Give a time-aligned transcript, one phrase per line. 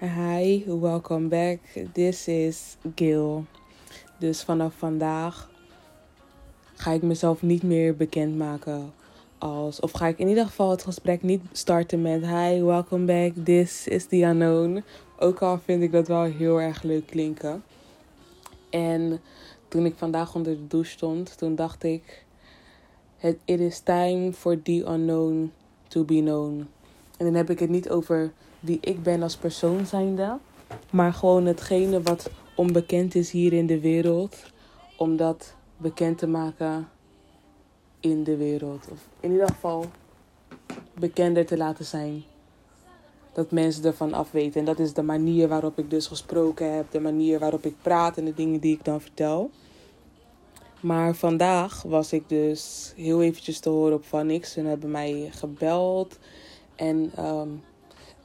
[0.00, 1.58] Hi, welcome back.
[1.92, 3.44] This is Gil.
[4.18, 5.50] Dus vanaf vandaag
[6.74, 8.92] ga ik mezelf niet meer bekendmaken
[9.38, 9.80] als.
[9.80, 13.44] Of ga ik in ieder geval het gesprek niet starten met: Hi, welcome back.
[13.44, 14.84] This is the unknown.
[15.18, 17.62] Ook al vind ik dat wel heel erg leuk klinken.
[18.70, 19.20] En
[19.68, 22.24] toen ik vandaag onder de douche stond, toen dacht ik:
[23.20, 25.52] It is time for the unknown
[25.88, 26.68] to be known.
[27.16, 30.38] En dan heb ik het niet over wie ik ben als persoon zijnde.
[30.90, 34.36] Maar gewoon hetgene wat onbekend is hier in de wereld.
[34.96, 36.88] Om dat bekend te maken
[38.00, 38.88] in de wereld.
[38.90, 39.84] Of in ieder geval
[40.94, 42.24] bekender te laten zijn.
[43.32, 44.60] Dat mensen ervan afweten.
[44.60, 46.90] En dat is de manier waarop ik dus gesproken heb.
[46.90, 49.50] De manier waarop ik praat en de dingen die ik dan vertel.
[50.80, 54.52] Maar vandaag was ik dus heel eventjes te horen op Van Niks.
[54.52, 56.18] Ze hebben mij gebeld.
[56.74, 57.62] En um,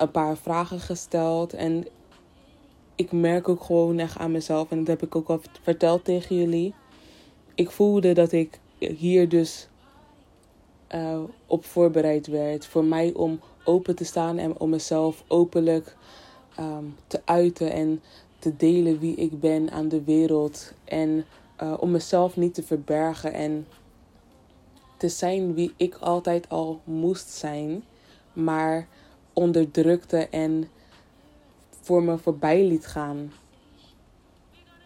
[0.04, 1.54] een paar vragen gesteld.
[1.54, 1.88] En
[2.96, 6.36] ik merk ook gewoon echt aan mezelf, en dat heb ik ook al verteld tegen
[6.36, 6.74] jullie.
[7.56, 9.68] Ik voelde dat ik hier dus
[10.96, 12.66] uh, op voorbereid werd.
[12.66, 15.96] Voor mij om open te staan en om mezelf openlijk
[16.60, 18.02] um, te uiten en
[18.40, 20.74] te delen wie ik ben aan de wereld.
[20.84, 21.26] En
[21.62, 23.68] uh, om mezelf niet te verbergen en
[24.98, 27.84] te zijn wie ik altijd al moest zijn.
[28.34, 28.88] Maar
[29.34, 30.70] onderdrukte en
[31.82, 33.32] voor me voorbij liet gaan.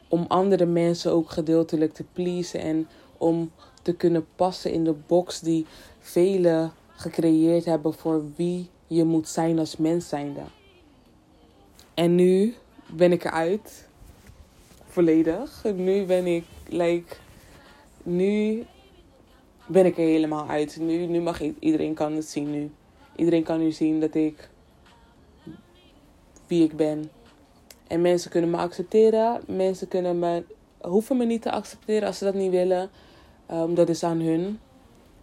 [0.08, 5.40] Om andere mensen ook gedeeltelijk te pleasen en om te kunnen passen in de box
[5.40, 5.66] die
[6.00, 10.42] velen gecreëerd hebben voor wie je moet zijn als mens zijnde.
[11.94, 12.56] En nu
[12.88, 13.88] ben ik eruit.
[14.86, 15.64] Volledig.
[15.76, 17.16] Nu ben ik, like,
[18.04, 18.66] nu
[19.68, 20.78] ben ik er helemaal uit.
[20.80, 22.72] Nu, nu mag iedereen kan het zien nu.
[23.18, 24.50] Iedereen kan nu zien dat ik
[26.48, 27.12] wie ik ben.
[27.88, 29.42] En mensen kunnen me accepteren.
[29.48, 30.44] Mensen kunnen me,
[30.82, 32.90] hoeven me niet te accepteren als ze dat niet willen.
[33.52, 34.60] Um, dat is aan hun.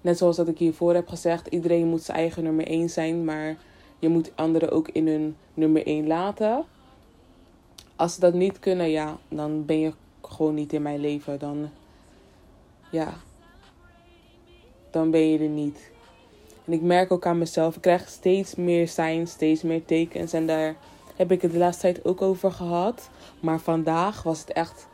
[0.01, 1.47] Net zoals dat ik hiervoor heb gezegd.
[1.47, 3.25] Iedereen moet zijn eigen nummer 1 zijn.
[3.25, 3.57] Maar
[3.99, 6.65] je moet anderen ook in hun nummer 1 laten.
[7.97, 11.39] Als ze dat niet kunnen, ja, dan ben je gewoon niet in mijn leven.
[11.39, 11.71] Dan,
[12.91, 13.15] ja,
[14.91, 15.93] dan ben je er niet.
[16.65, 20.33] En ik merk ook aan mezelf, ik krijg steeds meer signs, steeds meer tekens.
[20.33, 20.77] En daar
[21.17, 23.11] heb ik het de laatste tijd ook over gehad.
[23.41, 24.87] Maar vandaag was het echt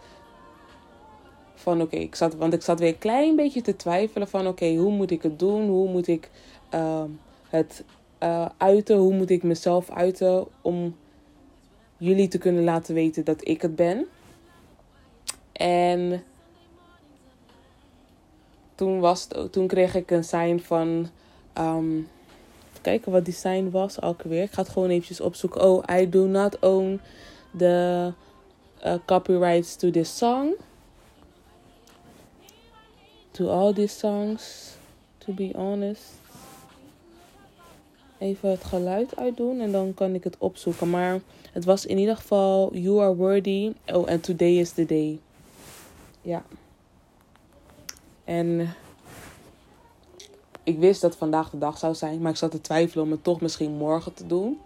[1.55, 4.75] van oké, ik zat, want ik zat weer een klein beetje te twijfelen van oké,
[4.75, 5.69] hoe moet ik het doen?
[5.69, 6.31] Hoe moet ik
[6.75, 7.05] uh,
[7.49, 7.85] het
[8.23, 8.97] uh, uiten?
[8.97, 10.97] Hoe moet ik mezelf uiten om
[11.97, 14.07] jullie te kunnen laten weten dat ik het ben?
[15.53, 16.23] En
[18.75, 21.09] toen, was het, toen kreeg ik een sign van
[21.61, 22.09] Um,
[22.83, 24.43] kijken wat die sign was weer.
[24.43, 25.63] Ik ga het gewoon eventjes opzoeken.
[25.63, 27.01] Oh, I do not own
[27.57, 28.13] the
[28.85, 30.55] uh, copyrights to this song.
[33.31, 34.75] To all these songs,
[35.19, 36.03] to be honest.
[38.19, 40.91] Even het geluid uitdoen en dan kan ik het opzoeken.
[40.91, 41.21] Maar
[41.53, 43.73] het was in ieder geval You Are Worthy.
[43.87, 45.19] Oh, and Today is the Day.
[46.23, 46.43] Ja.
[48.25, 48.75] En
[50.65, 53.25] ik wist dat vandaag de dag zou zijn, maar ik zat te twijfelen om het
[53.25, 54.59] toch misschien morgen te doen.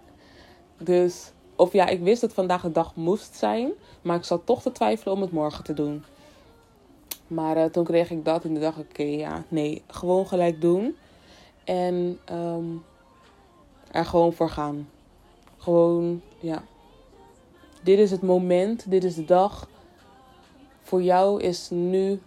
[0.79, 3.73] Dus, of ja, ik wist dat vandaag de dag moest zijn,
[4.03, 6.05] maar ik zat toch te twijfelen om het morgen te doen.
[7.27, 10.97] Maar uh, toen kreeg ik dat en dacht ik, oké, ja, nee, gewoon gelijk doen.
[11.65, 12.85] En um,
[13.91, 14.89] er gewoon voor gaan.
[15.59, 16.63] Gewoon, ja.
[17.83, 19.69] Dit is het moment, dit is de dag.
[20.83, 22.21] Voor jou is nu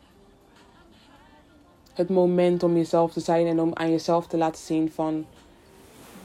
[1.98, 5.26] het moment om jezelf te zijn en om aan jezelf te laten zien van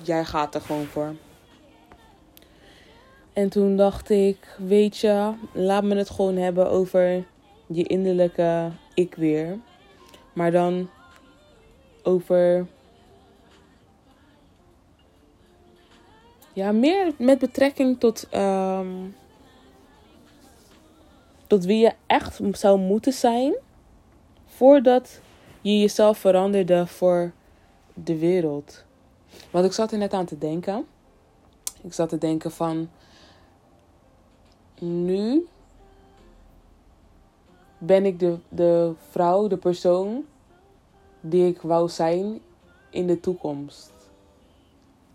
[0.02, 1.14] jij gaat er gewoon voor.
[3.32, 7.24] En toen dacht ik, weet je, laat me het gewoon hebben over
[7.66, 9.58] je innerlijke ik weer.
[10.32, 10.90] Maar dan
[12.02, 12.66] over.
[16.52, 18.28] Ja, meer met betrekking tot.
[18.34, 19.14] Um,
[21.52, 23.54] tot wie je echt zou moeten zijn.
[24.46, 25.20] Voordat
[25.62, 27.32] je jezelf veranderde voor
[27.94, 28.84] de wereld.
[29.50, 30.86] Want ik zat er net aan te denken.
[31.82, 32.90] Ik zat te denken van.
[34.80, 35.46] Nu
[37.78, 40.24] ben ik de, de vrouw, de persoon
[41.20, 42.40] die ik wou zijn
[42.90, 43.92] in de toekomst.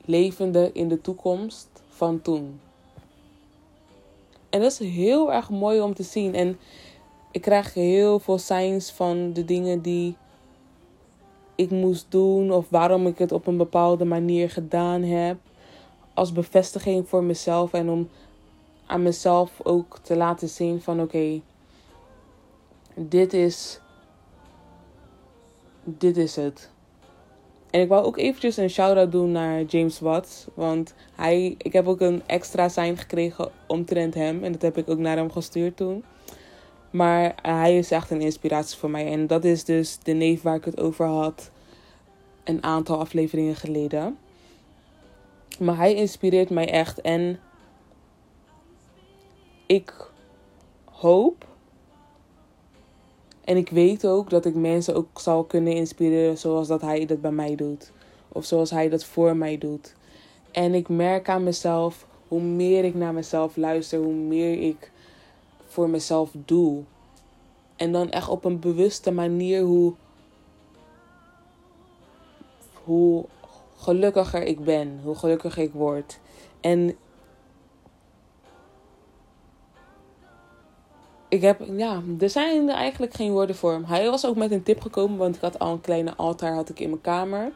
[0.06, 2.60] Levende in de toekomst van toen.
[4.50, 6.36] En dat is heel erg mooi om te zien.
[6.36, 6.60] En
[7.32, 10.16] ik krijg heel veel signs van de dingen die
[11.58, 15.38] ik moest doen of waarom ik het op een bepaalde manier gedaan heb.
[16.14, 18.10] Als bevestiging voor mezelf en om
[18.86, 21.42] aan mezelf ook te laten zien van oké,
[22.96, 23.80] dit is.
[25.84, 26.70] Dit is het.
[27.70, 30.46] En ik wou ook eventjes een shout-out doen naar James Watts.
[30.54, 34.44] Want hij, ik heb ook een extra sign gekregen omtrent hem.
[34.44, 36.04] En dat heb ik ook naar hem gestuurd toen.
[36.92, 39.12] Maar hij is echt een inspiratie voor mij.
[39.12, 41.52] En dat is dus de neef waar ik het over had.
[42.44, 44.18] Een aantal afleveringen geleden.
[45.60, 47.02] Maar hij inspireert mij echt.
[47.02, 47.40] En
[49.66, 50.10] ik
[50.86, 51.46] hoop.
[53.44, 57.22] En ik weet ook dat ik mensen ook zal kunnen inspireren zoals dat hij dat
[57.22, 57.92] bij mij doet.
[58.28, 59.96] Of zoals hij dat voor mij doet.
[60.52, 64.92] En ik merk aan mezelf, hoe meer ik naar mezelf luister, hoe meer ik
[65.68, 66.84] voor mezelf doe.
[67.76, 69.94] En dan echt op een bewuste manier hoe,
[72.84, 73.26] hoe
[73.76, 76.20] gelukkiger ik ben, hoe gelukkiger ik word.
[76.62, 76.98] En
[81.30, 83.82] ik heb, ja, er zijn eigenlijk geen woorden voor.
[83.86, 86.70] Hij was ook met een tip gekomen, want ik had al een kleine altaar had
[86.70, 87.52] ik in mijn kamer.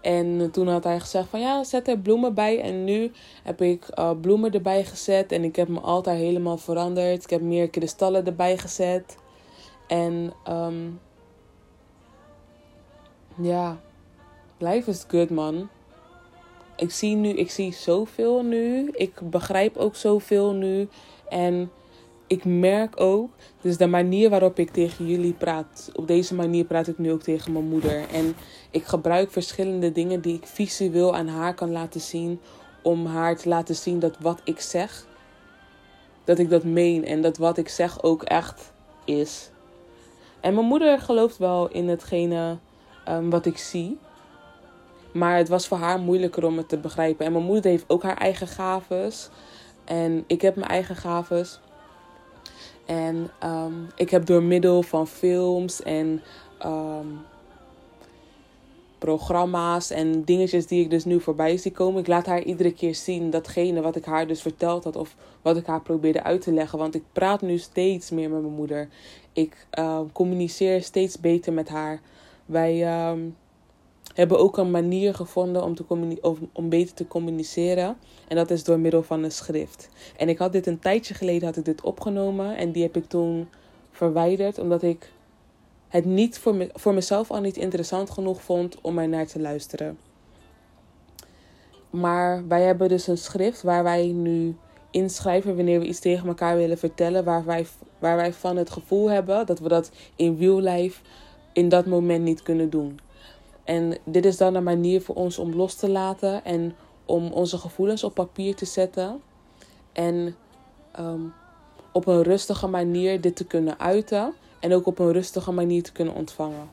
[0.00, 2.60] En toen had hij gezegd van ja, zet er bloemen bij.
[2.60, 3.10] En nu
[3.42, 5.32] heb ik uh, bloemen erbij gezet.
[5.32, 7.24] En ik heb mijn altaar helemaal veranderd.
[7.24, 9.16] Ik heb meer kristallen erbij gezet.
[9.86, 11.00] En um,
[13.40, 13.80] ja,
[14.58, 15.68] life is good man.
[16.76, 18.90] Ik zie nu, ik zie zoveel nu.
[18.92, 20.88] Ik begrijp ook zoveel nu.
[21.28, 21.70] En
[22.28, 23.30] ik merk ook,
[23.60, 27.22] dus de manier waarop ik tegen jullie praat, op deze manier praat ik nu ook
[27.22, 28.08] tegen mijn moeder.
[28.12, 28.36] En
[28.70, 32.40] ik gebruik verschillende dingen die ik visueel aan haar kan laten zien,
[32.82, 35.06] om haar te laten zien dat wat ik zeg,
[36.24, 38.72] dat ik dat meen en dat wat ik zeg ook echt
[39.04, 39.50] is.
[40.40, 42.58] En mijn moeder gelooft wel in hetgene
[43.08, 43.98] um, wat ik zie.
[45.12, 47.26] Maar het was voor haar moeilijker om het te begrijpen.
[47.26, 49.28] En mijn moeder heeft ook haar eigen gaves.
[49.84, 51.60] En ik heb mijn eigen gaves.
[52.88, 56.22] En um, ik heb door middel van films en
[56.66, 57.18] um,
[58.98, 62.00] programma's en dingetjes die ik dus nu voorbij zie komen.
[62.00, 65.56] Ik laat haar iedere keer zien datgene wat ik haar dus verteld had of wat
[65.56, 66.78] ik haar probeerde uit te leggen.
[66.78, 68.88] Want ik praat nu steeds meer met mijn moeder.
[69.32, 72.00] Ik uh, communiceer steeds beter met haar.
[72.46, 72.78] Wij
[74.18, 75.84] hebben ook een manier gevonden om, te
[76.20, 77.96] of om beter te communiceren.
[78.28, 79.88] En dat is door middel van een schrift.
[80.16, 82.56] En ik had dit een tijdje geleden had ik dit opgenomen.
[82.56, 83.48] En die heb ik toen
[83.90, 84.58] verwijderd.
[84.58, 85.12] Omdat ik
[85.88, 89.98] het niet voor, voor mezelf al niet interessant genoeg vond om er naar te luisteren.
[91.90, 94.56] Maar wij hebben dus een schrift waar wij nu
[94.90, 97.24] inschrijven wanneer we iets tegen elkaar willen vertellen.
[97.24, 97.66] Waar wij,
[97.98, 101.00] waar wij van het gevoel hebben dat we dat in real life
[101.52, 103.00] in dat moment niet kunnen doen.
[103.68, 107.58] En dit is dan een manier voor ons om los te laten en om onze
[107.58, 109.22] gevoelens op papier te zetten.
[109.92, 110.36] En
[111.00, 111.32] um,
[111.92, 114.34] op een rustige manier dit te kunnen uiten.
[114.60, 116.70] En ook op een rustige manier te kunnen ontvangen.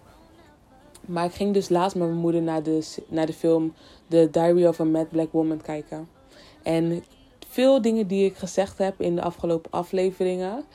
[1.01, 3.73] Maar ik ging dus laatst met mijn moeder naar de, naar de film
[4.07, 6.09] The Diary of a Mad Black Woman kijken.
[6.63, 7.03] En
[7.47, 10.65] veel dingen die ik gezegd heb in de afgelopen afleveringen,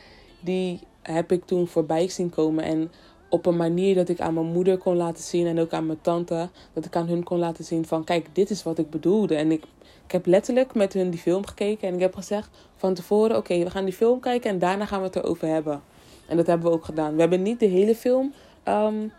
[0.40, 2.64] die heb ik toen voorbij zien komen.
[2.64, 2.92] En
[3.30, 6.00] op een manier dat ik aan mijn moeder kon laten zien en ook aan mijn
[6.00, 9.34] tante, dat ik aan hun kon laten zien van kijk, dit is wat ik bedoelde.
[9.34, 9.64] En ik,
[10.06, 13.58] ik heb letterlijk met hun die film gekeken en ik heb gezegd van tevoren, oké,
[13.58, 15.82] we gaan die film kijken en daarna gaan we het erover hebben.
[16.26, 17.14] En dat hebben we ook gedaan.
[17.14, 18.32] We hebben niet de hele film
[18.64, 19.12] um,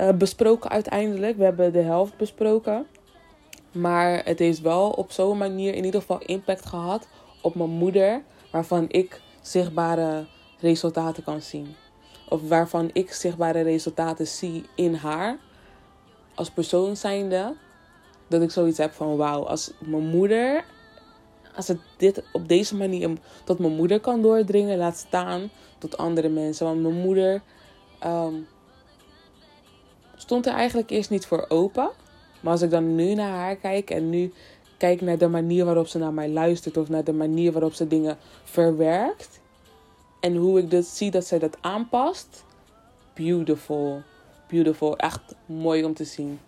[0.00, 1.36] uh, besproken uiteindelijk.
[1.36, 2.86] We hebben de helft besproken.
[3.72, 7.08] Maar het heeft wel op zo'n manier in ieder geval impact gehad
[7.40, 10.24] op mijn moeder, waarvan ik zichtbare
[10.60, 11.74] resultaten kan zien
[12.32, 15.38] of waarvan ik zichtbare resultaten zie in haar
[16.34, 17.54] als persoon zijnde,
[18.28, 20.64] dat ik zoiets heb van wauw, als mijn moeder,
[21.54, 23.10] als het dit op deze manier
[23.44, 26.66] tot mijn moeder kan doordringen, laat staan tot andere mensen.
[26.66, 27.42] Want mijn moeder
[28.06, 28.46] um,
[30.16, 31.90] stond er eigenlijk eerst niet voor open.
[32.40, 34.32] Maar als ik dan nu naar haar kijk en nu
[34.76, 37.86] kijk naar de manier waarop ze naar mij luistert of naar de manier waarop ze
[37.86, 39.40] dingen verwerkt,
[40.22, 42.44] en hoe ik dus zie dat zij dat aanpast.
[43.14, 44.02] Beautiful.
[44.48, 44.96] Beautiful.
[44.96, 46.40] Echt mooi om te zien.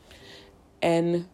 [0.78, 1.26] En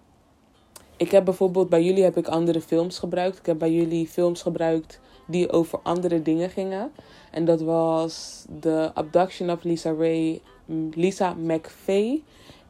[0.97, 3.39] ik heb bijvoorbeeld bij jullie heb ik andere films gebruikt.
[3.39, 6.93] Ik heb bij jullie films gebruikt die over andere dingen gingen.
[7.31, 10.41] En dat was The Abduction of Lisa Ray,
[10.91, 12.23] Lisa McVeigh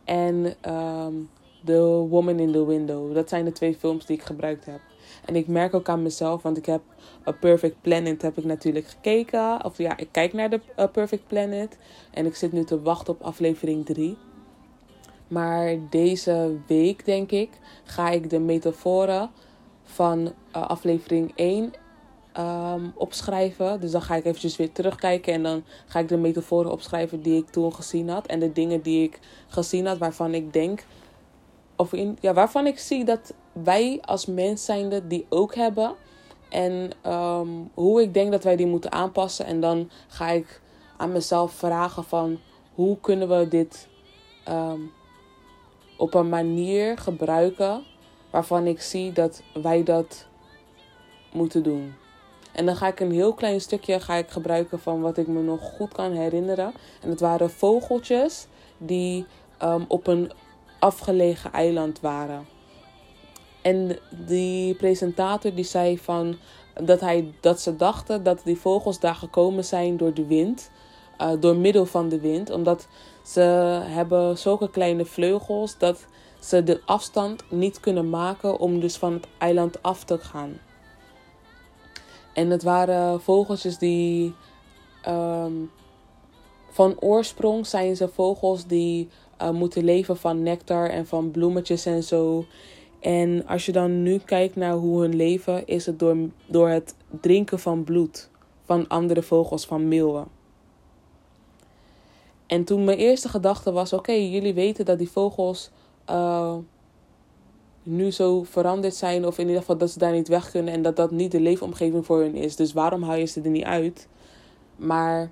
[0.04, 1.30] en um,
[1.64, 3.14] The Woman in the Window.
[3.14, 4.80] Dat zijn de twee films die ik gebruikt heb.
[5.24, 6.80] En ik merk ook aan mezelf, want ik heb
[7.28, 9.64] A Perfect Planet heb ik natuurlijk gekeken.
[9.64, 10.60] Of ja, ik kijk naar de
[10.92, 11.78] Perfect Planet.
[12.10, 14.16] En ik zit nu te wachten op aflevering 3.
[15.28, 17.50] Maar deze week, denk ik,
[17.84, 19.30] ga ik de metaforen
[19.84, 20.32] van uh,
[20.66, 21.72] aflevering 1
[22.32, 23.80] ehm, opschrijven.
[23.80, 27.36] Dus dan ga ik eventjes weer terugkijken en dan ga ik de metaforen opschrijven die
[27.36, 28.26] ik toen gezien had.
[28.26, 30.84] En de dingen die ik gezien had waarvan ik denk,
[31.80, 35.94] of in, ja, waarvan ik zie dat wij als mens zijnde die ook hebben.
[36.48, 39.46] En ehm, hoe ik denk dat wij die moeten aanpassen.
[39.46, 40.60] En dan ga ik
[40.96, 42.38] aan mezelf vragen van
[42.74, 43.88] hoe kunnen we dit
[44.44, 44.80] ehm,
[45.96, 47.82] op een manier gebruiken
[48.30, 50.26] waarvan ik zie dat wij dat
[51.32, 51.94] moeten doen.
[52.52, 55.42] En dan ga ik een heel klein stukje ga ik gebruiken van wat ik me
[55.42, 56.72] nog goed kan herinneren.
[57.02, 58.46] En het waren vogeltjes
[58.78, 59.26] die
[59.62, 60.32] um, op een
[60.80, 62.46] afgelegen eiland waren.
[63.62, 66.36] En die presentator die zei van
[66.74, 70.70] dat, hij, dat ze dachten dat die vogels daar gekomen zijn door de wind.
[71.20, 72.50] Uh, door middel van de wind.
[72.50, 72.88] Omdat
[73.24, 73.40] ze
[73.84, 76.06] hebben zulke kleine vleugels dat
[76.38, 80.58] ze de afstand niet kunnen maken om dus van het eiland af te gaan.
[82.32, 84.34] En het waren vogeltjes die.
[85.08, 85.70] Um,
[86.70, 89.08] van oorsprong zijn ze vogels die
[89.42, 92.44] uh, moeten leven van nectar en van bloemetjes en zo.
[93.00, 96.16] En als je dan nu kijkt naar hoe hun leven, is het door,
[96.46, 98.30] door het drinken van bloed
[98.64, 100.26] van andere vogels, van meeuwen.
[102.46, 105.70] En toen mijn eerste gedachte was: oké, jullie weten dat die vogels
[106.10, 106.56] uh,
[107.82, 110.82] nu zo veranderd zijn, of in ieder geval dat ze daar niet weg kunnen en
[110.82, 112.56] dat dat niet de leefomgeving voor hun is.
[112.56, 114.08] Dus waarom haal je ze er niet uit?
[114.76, 115.30] Maar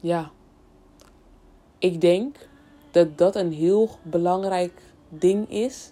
[0.00, 0.30] ja,
[1.84, 2.36] ik denk
[2.90, 5.90] dat dat een heel belangrijk ding is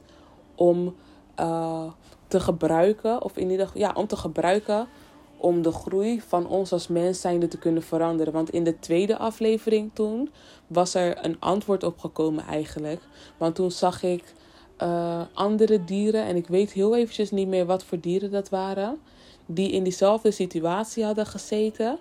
[0.55, 0.95] om
[1.41, 1.91] uh,
[2.29, 4.89] te gebruiken, of in ieder geval, ja, om te gebruiken
[5.37, 8.33] om de groei van ons als mens zijnde te kunnen veranderen.
[8.33, 10.31] Want in de tweede aflevering toen
[10.67, 13.01] was er een antwoord op gekomen eigenlijk.
[13.37, 14.35] Want toen zag ik
[14.83, 18.99] uh, andere dieren, en ik weet heel eventjes niet meer wat voor dieren dat waren,
[19.47, 21.99] die in diezelfde situatie hadden gezeten.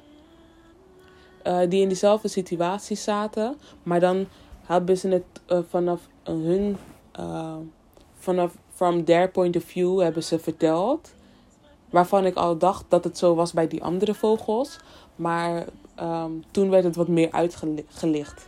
[1.47, 4.27] Uh, die in diezelfde situatie zaten, maar dan
[4.65, 6.77] hebben ze het uh, vanaf hun,
[8.17, 11.13] vanaf from their point of view hebben ze verteld.
[11.89, 14.77] Waarvan ik al dacht dat het zo was bij die andere vogels.
[15.15, 15.65] Maar
[15.99, 18.47] um, toen werd het wat meer uitgelicht.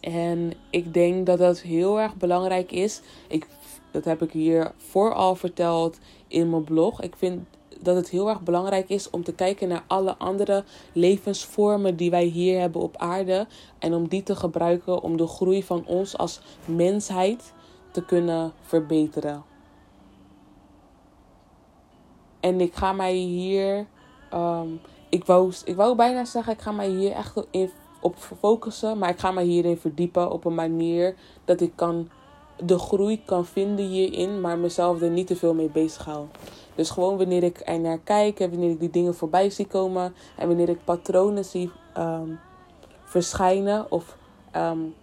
[0.00, 3.00] En ik denk dat dat heel erg belangrijk is.
[3.28, 3.46] Ik,
[3.90, 5.98] dat heb ik hier vooral verteld
[6.28, 7.02] in mijn blog.
[7.02, 7.46] Ik vind
[7.82, 12.24] dat het heel erg belangrijk is om te kijken naar alle andere levensvormen die wij
[12.24, 13.46] hier hebben op aarde.
[13.78, 17.52] En om die te gebruiken om de groei van ons als mensheid
[17.90, 19.44] te kunnen verbeteren.
[22.40, 23.86] En ik ga mij hier.
[24.34, 27.70] Um, ik, wou, ik wou bijna zeggen, ik ga mij hier echt in,
[28.00, 28.98] op focussen.
[28.98, 32.10] Maar ik ga mij hierin verdiepen op een manier dat ik kan,
[32.62, 34.40] de groei kan vinden hierin.
[34.40, 36.26] Maar mezelf er niet te veel mee bezig hou.
[36.74, 40.14] Dus gewoon wanneer ik er naar kijk en wanneer ik die dingen voorbij zie komen.
[40.36, 42.38] En wanneer ik patronen zie um,
[43.04, 44.16] verschijnen of
[44.56, 44.94] um,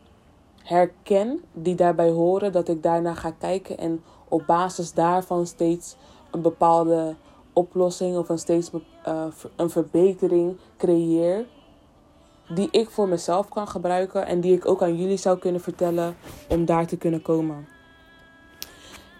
[0.63, 2.51] herken die daarbij horen.
[2.51, 5.95] Dat ik daarna ga kijken en op basis daarvan steeds
[6.31, 7.15] een bepaalde
[7.53, 8.71] oplossing of een steeds
[9.07, 11.45] uh, een verbetering creëer.
[12.49, 16.15] Die ik voor mezelf kan gebruiken en die ik ook aan jullie zou kunnen vertellen
[16.49, 17.67] om daar te kunnen komen.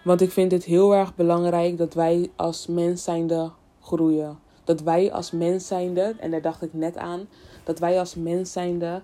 [0.04, 4.38] Want ik vind het heel erg belangrijk dat wij als mens zijnde groeien.
[4.64, 7.28] Dat wij als mens zijnde, en daar dacht ik net aan,
[7.64, 9.02] dat wij als mens zijnde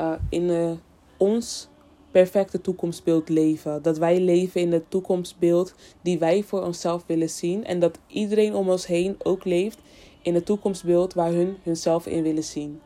[0.00, 0.70] uh, in uh,
[1.16, 1.68] ons
[2.10, 3.82] perfecte toekomstbeeld leven.
[3.82, 7.64] Dat wij leven in het toekomstbeeld die wij voor onszelf willen zien.
[7.64, 9.78] En dat iedereen om ons heen ook leeft
[10.22, 12.80] in het toekomstbeeld waar hun hunzelf in willen zien.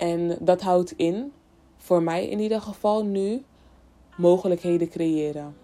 [0.00, 1.32] En dat houdt in,
[1.76, 3.42] voor mij in ieder geval nu,
[4.16, 5.56] mogelijkheden creëren.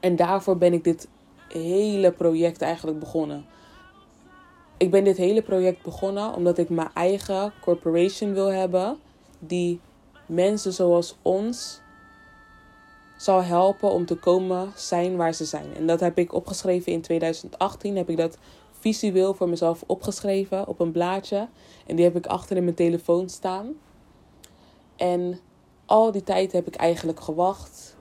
[0.00, 1.08] En daarvoor ben ik dit
[1.48, 3.44] hele project eigenlijk begonnen.
[4.76, 8.98] Ik ben dit hele project begonnen omdat ik mijn eigen corporation wil hebben
[9.38, 9.80] die
[10.26, 11.80] mensen zoals ons
[13.16, 15.74] zal helpen om te komen zijn waar ze zijn.
[15.74, 17.96] En dat heb ik opgeschreven in 2018.
[17.96, 18.38] Heb ik dat
[18.86, 21.48] visueel voor mezelf opgeschreven op een blaadje.
[21.86, 23.74] En die heb ik achter in mijn telefoon staan.
[24.96, 25.38] En
[25.86, 27.96] al die tijd heb ik eigenlijk gewacht.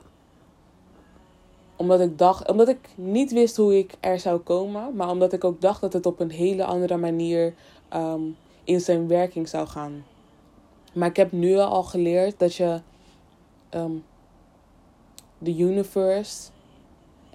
[1.76, 4.96] Omdat ik dacht, omdat ik niet wist hoe ik er zou komen.
[4.96, 7.54] Maar omdat ik ook dacht dat het op een hele andere manier
[7.94, 10.06] um, in zijn werking zou gaan.
[10.94, 12.82] Maar ik heb nu al geleerd dat je
[13.72, 14.04] um,
[15.38, 16.50] de universe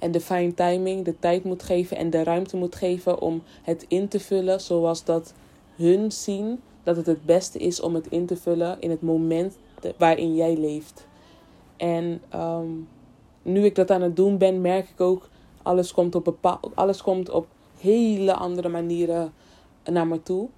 [0.01, 3.85] en de fine timing de tijd moet geven en de ruimte moet geven om het
[3.89, 5.35] in te vullen zoals dat
[5.77, 9.59] hun zien dat het het beste is om het in te vullen in het moment
[9.97, 11.07] waarin jij leeft.
[11.77, 12.89] En um,
[13.43, 15.29] nu ik dat aan het doen ben, merk ik ook
[15.63, 17.47] Alles komt op, bepaal, alles komt op
[17.79, 19.33] hele andere manieren
[19.85, 20.49] naar me toe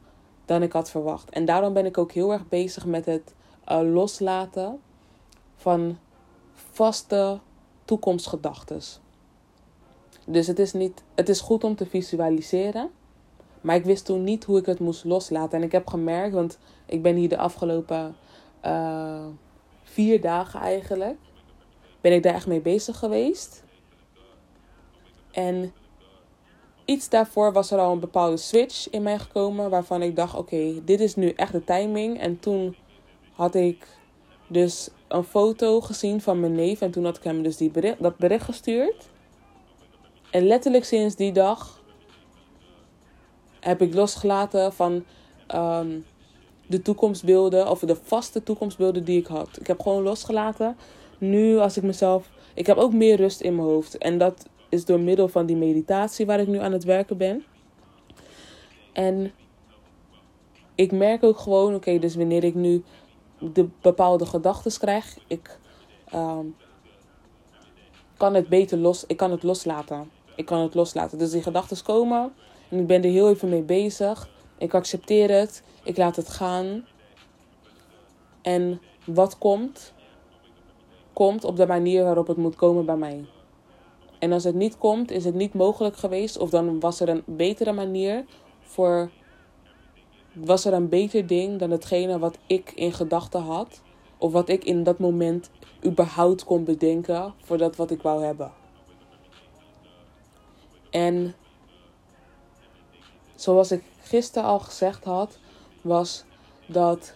[0.45, 1.31] dan ik had verwacht.
[1.31, 3.35] En daarom ben ik ook heel erg bezig met het
[3.71, 4.81] uh, loslaten
[5.57, 5.99] van
[6.55, 7.39] vaste
[7.85, 8.81] toekomstgedachten.
[10.27, 12.91] Dus het is, niet, het is goed om te visualiseren.
[13.61, 15.59] Maar ik wist toen niet hoe ik het moest loslaten.
[15.59, 18.17] En ik heb gemerkt, want ik ben hier de afgelopen
[18.65, 19.27] uh,
[19.83, 21.17] vier dagen eigenlijk.
[22.01, 23.65] Ben ik daar echt mee bezig geweest.
[25.31, 25.73] En
[26.85, 29.71] iets daarvoor was er al een bepaalde switch in mij gekomen.
[29.71, 32.21] Waarvan ik dacht: oké, dit is nu echt de timing.
[32.21, 32.77] En toen
[33.33, 33.87] had ik
[34.47, 36.81] dus een foto gezien van mijn neef.
[36.81, 39.11] En toen had ik hem dus die bericht, dat bericht gestuurd.
[40.33, 41.83] En letterlijk sinds die dag
[43.61, 45.05] heb ik losgelaten van
[45.47, 45.99] ehm,
[46.67, 47.71] de toekomstbeelden.
[47.71, 49.59] Of de vaste toekomstbeelden die ik had.
[49.61, 50.77] Ik heb gewoon losgelaten.
[51.19, 52.31] Nu als ik mezelf.
[52.55, 53.99] Ik heb ook meer rust in mijn hoofd.
[53.99, 57.45] En dat is door middel van die meditatie waar ik nu aan het werken ben.
[58.93, 59.33] En
[60.75, 62.83] ik merk ook gewoon, oké, dus wanneer ik nu
[63.39, 65.59] de bepaalde gedachten krijg, ik
[66.05, 66.47] ehm,
[68.17, 70.11] kan het beter los, ik kan het loslaten.
[70.37, 71.19] Ik kan het loslaten.
[71.19, 72.33] Dus die gedachten komen
[72.69, 74.29] en ik ben er heel even mee bezig.
[74.59, 76.87] Ik accepteer het, ik laat het gaan.
[78.43, 79.93] En wat komt,
[81.13, 83.25] komt op de manier waarop het moet komen bij mij.
[84.19, 86.39] En als het niet komt, is het niet mogelijk geweest.
[86.39, 88.25] Of dan was er een betere manier
[88.61, 89.11] voor.
[90.33, 93.83] Was er een beter ding dan hetgene wat ik in gedachten had.
[94.19, 95.51] Of wat ik in dat moment
[95.87, 98.62] überhaupt kon bedenken voor dat wat ik wou hebben.
[100.93, 101.35] En
[103.35, 105.39] zoals ik gisteren al gezegd had,
[105.81, 106.25] was
[106.67, 107.15] dat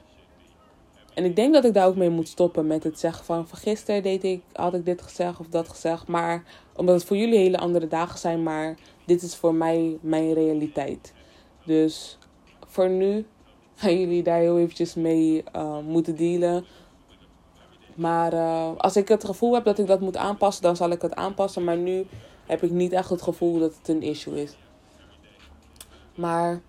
[1.16, 3.59] en ik denk dat ik daar ook mee moet stoppen met het zeggen van, van
[3.59, 6.06] gisteren deed ik, had ik dit gezegd of dat gezegd.
[6.06, 10.33] Maar omdat het voor jullie hele andere dagen zijn, maar dit is voor mij mijn
[10.33, 11.12] realiteit.
[11.64, 12.18] Dus
[12.66, 13.26] voor nu
[13.75, 16.65] gaan jullie daar heel eventjes mee uh, moeten dealen.
[17.95, 21.02] Maar uh, als ik het gevoel heb dat ik dat moet aanpassen, dan zal ik
[21.02, 21.65] het aanpassen.
[21.65, 22.06] Maar nu
[22.47, 24.56] heb ik niet echt het gevoel dat het een issue is.
[26.15, 26.63] Maar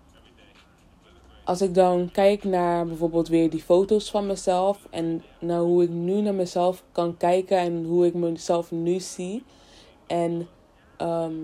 [1.43, 5.89] als ik dan kijk naar bijvoorbeeld weer die foto's van mezelf en naar hoe ik
[5.89, 9.43] nu naar mezelf kan kijken en hoe ik mezelf nu zie
[10.07, 10.47] en
[10.97, 11.35] ehm,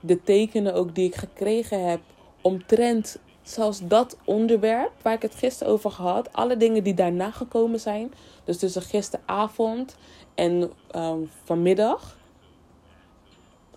[0.00, 2.00] de tekenen ook die ik gekregen heb
[2.40, 7.80] omtrent zelfs dat onderwerp waar ik het gisteren over gehad, alle dingen die daarna gekomen
[7.80, 8.12] zijn,
[8.44, 9.96] dus tussen gisteravond
[10.34, 12.16] en um, vanmiddag,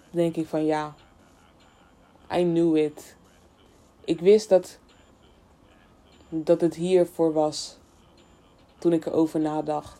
[0.09, 0.95] denk ik van ja,
[2.31, 3.15] I knew it.
[4.05, 4.79] Ik wist dat
[6.29, 7.77] dat het hiervoor was
[8.77, 9.99] toen ik erover nadacht.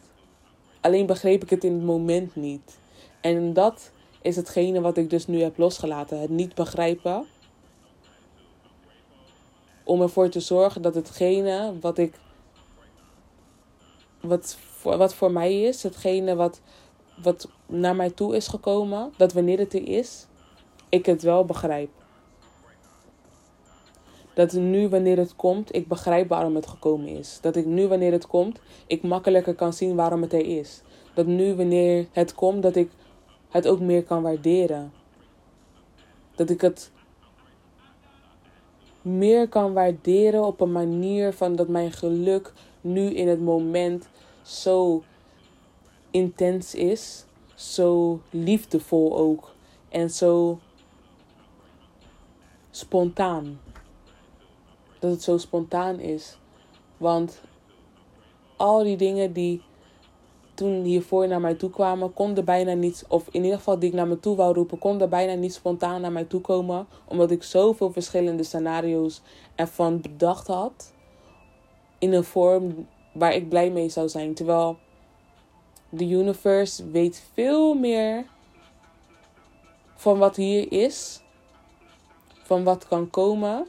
[0.82, 2.80] Alleen begreep ik het in het moment niet.
[3.22, 3.92] En dat
[4.22, 6.20] is hetgene wat ik dus nu heb losgelaten.
[6.20, 7.26] Het niet begrijpen.
[9.84, 12.20] Om ervoor te zorgen dat hetgene wat ik.
[14.20, 16.62] Wat wat voor mij is, hetgene wat,
[17.22, 20.28] wat naar mij toe is gekomen, dat wanneer het er is,
[20.90, 21.90] ik het wel begrijp.
[24.34, 27.38] Dat nu wanneer het komt, ik begrijp waarom het gekomen is.
[27.42, 30.82] Dat ik nu wanneer het komt, ik makkelijker kan zien waarom het er is.
[31.14, 32.92] Dat nu wanneer het komt, dat ik
[33.50, 34.94] het ook meer kan waarderen.
[36.36, 36.92] Dat ik het
[39.02, 44.08] meer kan waarderen op een manier van dat mijn geluk nu in het moment
[44.42, 45.04] zo
[46.12, 49.52] intens is, zo liefdevol ook
[49.90, 50.60] en zo
[52.72, 53.60] spontaan
[55.00, 56.38] dat het zo spontaan is.
[56.98, 57.42] Want
[58.58, 59.62] al die dingen die
[60.54, 63.96] toen hiervoor naar mij toe kwamen, konden bijna niet, of in ieder geval die ik
[63.96, 66.88] naar me toe wou roepen, konden bijna niet spontaan naar mij toe komen.
[67.06, 69.22] Omdat ik zoveel verschillende scenario's
[69.56, 70.94] ervan bedacht had.
[72.00, 74.34] In een vorm waar ik blij mee zou zijn.
[74.34, 74.78] Terwijl
[75.90, 78.26] de universe weet veel meer
[79.96, 81.22] van wat hier is.
[82.44, 83.68] Van wat kan komen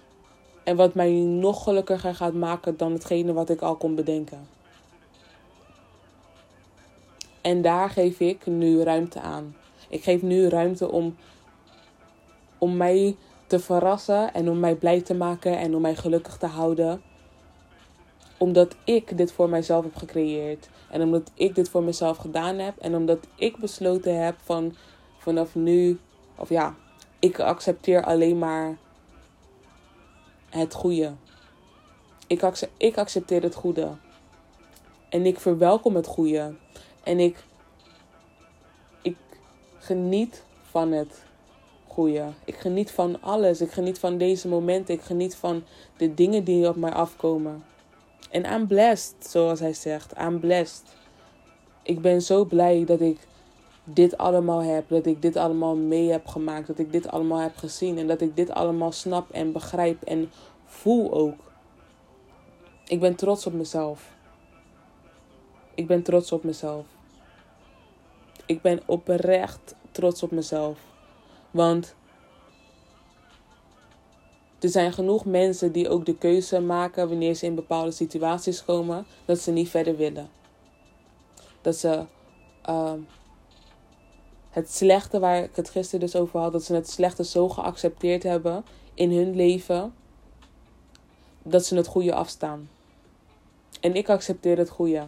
[0.64, 4.48] en wat mij nog gelukkiger gaat maken dan hetgene wat ik al kon bedenken.
[7.40, 9.56] En daar geef ik nu ruimte aan.
[9.88, 11.16] Ik geef nu ruimte om,
[12.58, 16.46] om mij te verrassen en om mij blij te maken en om mij gelukkig te
[16.46, 17.02] houden.
[18.40, 20.68] Omdat ik dit voor mijzelf heb gecreëerd.
[20.90, 22.78] En omdat ik dit voor mezelf gedaan heb.
[22.78, 24.74] En omdat ik besloten heb van
[25.18, 25.98] vanaf nu,
[26.36, 26.74] of ja,
[27.18, 28.76] ik accepteer alleen maar
[30.48, 31.12] het goede.
[32.26, 33.88] Ik, ik accepteer het goede.
[35.08, 36.54] En ik verwelkom het goede.
[37.02, 37.44] En ik,
[39.02, 39.16] ik
[39.78, 41.22] geniet van het
[41.88, 42.34] groeien.
[42.44, 43.60] Ik geniet van alles.
[43.60, 44.94] Ik geniet van deze momenten.
[44.94, 45.62] Ik geniet van
[45.96, 47.64] de dingen die op mij afkomen.
[48.30, 50.12] En I'm blessed, zoals hij zegt.
[50.20, 50.82] I'm blessed.
[51.82, 53.18] Ik ben zo blij dat ik
[53.84, 54.88] dit allemaal heb.
[54.88, 56.66] Dat ik dit allemaal mee heb gemaakt.
[56.66, 57.98] Dat ik dit allemaal heb gezien.
[57.98, 60.30] En dat ik dit allemaal snap en begrijp en
[60.64, 61.38] voel ook.
[62.86, 64.14] Ik ben trots op mezelf.
[65.74, 66.86] Ik ben trots op mezelf.
[68.46, 70.78] Ik ben oprecht trots op mezelf.
[71.50, 71.94] Want
[74.60, 79.06] er zijn genoeg mensen die ook de keuze maken wanneer ze in bepaalde situaties komen,
[79.24, 80.30] dat ze niet verder willen.
[81.60, 82.04] Dat ze
[82.68, 82.92] uh,
[84.50, 88.22] het slechte, waar ik het gisteren dus over had, dat ze het slechte zo geaccepteerd
[88.22, 89.94] hebben in hun leven,
[91.42, 92.68] dat ze het goede afstaan.
[93.80, 95.06] En ik accepteer het goede.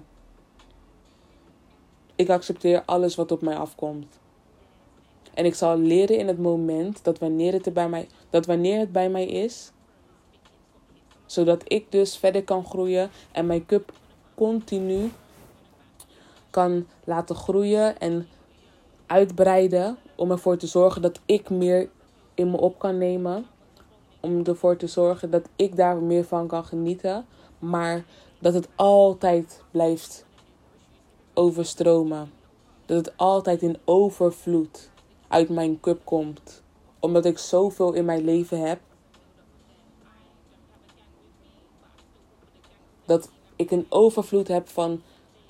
[2.15, 4.21] Ik accepteer alles wat op mij afkomt.
[5.35, 8.79] En ik zal leren in het moment dat wanneer het, er bij mij, dat wanneer
[8.79, 9.73] het bij mij is,
[11.27, 13.93] zodat ik dus verder kan groeien en mijn cup
[14.35, 15.11] continu
[16.51, 18.29] kan laten groeien en
[19.07, 21.89] uitbreiden om ervoor te zorgen dat ik meer
[22.35, 23.47] in me op kan nemen.
[24.21, 27.27] Om ervoor te zorgen dat ik daar meer van kan genieten.
[27.59, 28.05] Maar
[28.39, 30.27] dat het altijd blijft
[31.35, 32.31] overstromen.
[32.87, 34.91] Dat het altijd in overvloed
[35.33, 36.63] uit mijn cup komt.
[37.01, 38.81] Omdat ik zoveel in mijn leven heb.
[43.05, 45.03] Dat ik een overvloed heb van,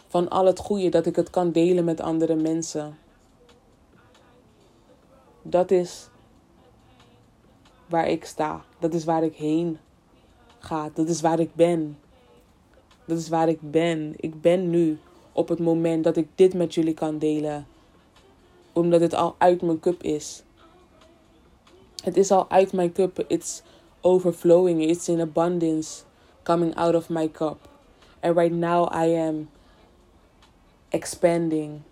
[0.09, 0.89] van al het goede.
[0.89, 2.99] Dat ik het kan delen met andere mensen.
[5.43, 6.09] Dat is
[7.87, 8.65] waar ik sta.
[8.79, 9.79] Dat is waar ik heen
[10.59, 10.91] ga.
[10.95, 11.99] Dat is waar ik ben.
[13.05, 14.15] Dat is waar ik ben.
[14.17, 14.99] Ik ben nu
[15.33, 17.67] op het moment dat ik dit met jullie kan delen.
[18.73, 20.43] Omdat het al uit mijn cup is.
[22.03, 23.25] Het is al uit mijn cup.
[23.27, 23.63] It's
[24.01, 24.83] overflowing.
[24.83, 26.03] It's in abundance
[26.43, 27.69] coming out of my cup.
[28.21, 29.49] And right now I am
[30.91, 31.83] expanding.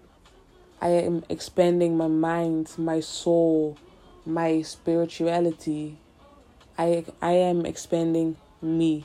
[0.82, 3.76] I am expanding my mind, my soul,
[4.24, 5.98] my spirituality.
[6.78, 9.02] I, I am expanding me.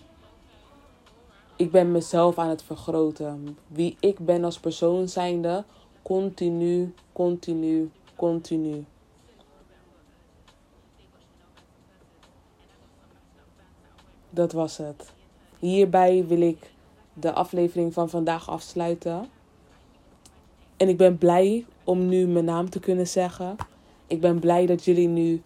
[1.57, 3.57] Ik ben mezelf aan het vergroten.
[3.67, 5.63] Wie ik ben als persoon zijnde,
[6.05, 8.85] continu, continu, continu.
[14.29, 15.13] Dat was het.
[15.59, 16.71] Hierbij wil ik
[17.13, 19.29] de aflevering van vandaag afsluiten.
[20.77, 23.55] En ik ben blij om nu mijn naam te kunnen zeggen.
[24.07, 25.41] Ik ben blij dat jullie nu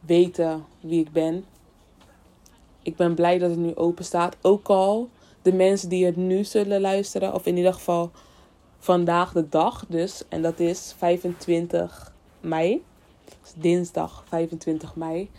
[0.00, 1.44] weten wie ik ben.
[2.82, 4.36] Ik ben blij dat het nu open staat.
[4.42, 5.08] Ook al
[5.42, 8.10] de mensen die het nu zullen luisteren, of in ieder geval
[8.78, 12.84] vandaag de dag dus, en dat is 25 mei,
[13.56, 15.30] dinsdag 25 mei.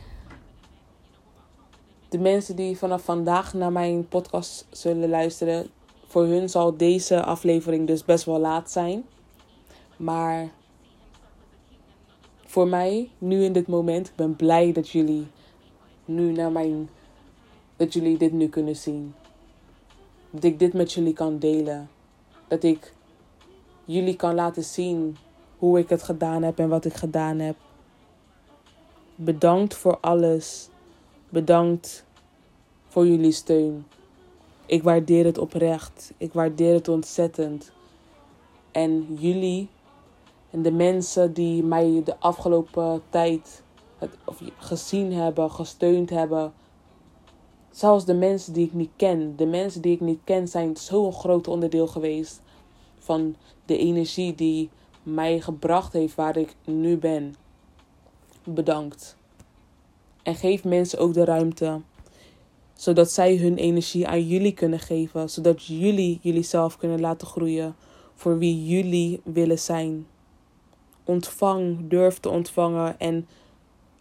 [2.10, 5.68] De mensen die vanaf vandaag naar mijn podcast zullen luisteren,
[6.08, 9.06] voor hun zal deze aflevering dus best wel laat zijn.
[9.98, 10.50] Maar
[12.46, 15.28] voor mij, nu in dit moment, ik ben blij dat jullie
[16.06, 16.90] nu naar mijn.
[17.76, 19.16] dat jullie dit nu kunnen zien.
[20.30, 21.90] Dat ik dit met jullie kan delen.
[22.48, 22.94] Dat ik
[23.88, 25.18] jullie kan laten zien
[25.58, 27.56] hoe ik het gedaan heb en wat ik gedaan heb.
[29.16, 30.70] Bedankt voor alles.
[31.30, 32.06] Bedankt
[32.88, 33.86] voor jullie steun.
[34.66, 36.14] Ik waardeer het oprecht.
[36.18, 37.72] Ik waardeer het ontzettend.
[38.72, 39.70] En jullie
[40.52, 43.64] en de mensen die mij de afgelopen tijd
[43.98, 46.54] het, of gezien hebben, gesteund hebben.
[47.72, 49.36] Zelfs de mensen die ik niet ken.
[49.36, 52.42] De mensen die ik niet ken zijn zo'n groot onderdeel geweest
[53.08, 54.70] van de energie die
[55.04, 57.36] mij gebracht heeft waar ik nu ben.
[58.44, 59.16] Bedankt.
[60.24, 61.82] En geef mensen ook de ruimte.
[62.74, 65.30] Zodat zij hun energie aan jullie kunnen geven.
[65.30, 67.76] Zodat jullie jullie zelf kunnen laten groeien.
[68.16, 70.08] Voor wie jullie willen zijn.
[71.04, 73.28] Ontvang, durf te ontvangen en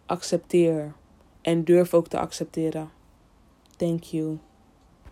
[0.05, 0.93] accepteer.
[1.41, 2.89] En durf ook te accepteren.
[3.77, 4.37] Thank you.